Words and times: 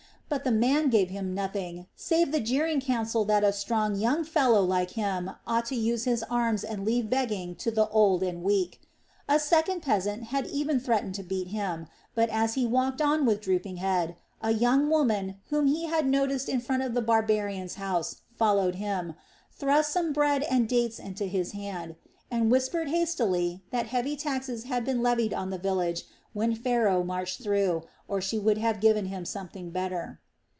But 0.33 0.45
the 0.45 0.51
man 0.53 0.89
gave 0.89 1.09
him 1.09 1.33
nothing 1.35 1.87
save 1.93 2.31
the 2.31 2.39
jeering 2.39 2.79
counsel 2.79 3.25
that 3.25 3.43
a 3.43 3.51
strong 3.51 3.95
young 3.97 4.23
fellow 4.23 4.63
like 4.63 4.91
him 4.91 5.31
ought 5.45 5.65
to 5.65 5.75
use 5.75 6.05
his 6.05 6.23
arms 6.23 6.63
and 6.63 6.85
leave 6.85 7.09
begging 7.09 7.53
to 7.55 7.69
the 7.69 7.89
old 7.89 8.23
and 8.23 8.41
weak. 8.41 8.79
A 9.27 9.37
second 9.39 9.81
peasant 9.81 10.23
had 10.31 10.47
even 10.47 10.79
threatened 10.79 11.15
to 11.15 11.23
beat 11.23 11.49
him; 11.49 11.85
but 12.15 12.29
as 12.29 12.53
he 12.53 12.65
walked 12.65 13.01
on 13.01 13.25
with 13.25 13.41
drooping 13.41 13.75
bead, 13.75 14.15
a 14.41 14.51
young 14.51 14.89
woman 14.89 15.39
whom 15.49 15.67
he 15.67 15.87
had 15.87 16.07
noticed 16.07 16.47
in 16.47 16.61
front 16.61 16.83
of 16.83 16.93
the 16.93 17.01
barbarian's 17.01 17.75
house 17.75 18.21
followed 18.37 18.75
him, 18.75 19.15
thrust 19.51 19.91
some 19.91 20.13
bread 20.13 20.43
and 20.43 20.69
dates 20.69 20.97
into 20.97 21.25
his 21.25 21.51
hand, 21.51 21.97
and 22.31 22.49
whispered 22.49 22.87
hastily 22.87 23.65
that 23.71 23.87
heavy 23.87 24.15
taxes 24.15 24.63
had 24.63 24.85
been 24.85 25.03
levied 25.03 25.33
on 25.33 25.49
the 25.49 25.57
village 25.57 26.05
when 26.31 26.55
Pharaoh 26.55 27.03
marched 27.03 27.41
through, 27.41 27.83
or 28.07 28.21
she 28.21 28.39
would 28.39 28.57
have 28.57 28.79
given 28.79 29.07
him 29.07 29.25
something 29.25 29.69
better. 29.69 30.19